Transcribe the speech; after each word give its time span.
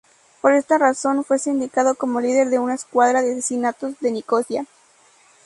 Por 0.41 0.53
esta 0.53 0.79
razón, 0.79 1.23
fue 1.23 1.37
sindicado 1.37 1.93
como 1.93 2.21
líder 2.21 2.49
de 2.49 2.57
una 2.57 2.73
escuadra 2.73 3.21
de 3.21 3.33
asesinatos 3.33 3.99
de 3.99 4.09
Nicosia. 4.09 4.65